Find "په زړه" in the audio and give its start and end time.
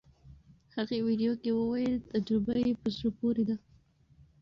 2.81-3.09